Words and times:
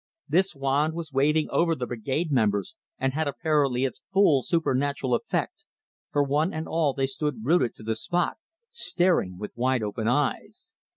This 0.27 0.55
wand 0.55 0.95
was 0.95 1.11
waving 1.13 1.47
over 1.51 1.75
the 1.75 1.85
Brigade 1.85 2.31
members, 2.31 2.75
and 2.97 3.13
had 3.13 3.27
apparently 3.27 3.85
its 3.85 4.01
full 4.11 4.41
supernatural 4.41 5.13
effect, 5.13 5.65
for 6.11 6.23
one 6.23 6.51
and 6.51 6.67
all 6.67 6.93
they 6.95 7.05
stood 7.05 7.45
rooted 7.45 7.75
to 7.75 7.83
the 7.83 7.93
spot, 7.95 8.37
staring 8.71 9.37
with 9.37 9.51
wide 9.55 9.83
open 9.83 10.07
eyes. 10.07 10.73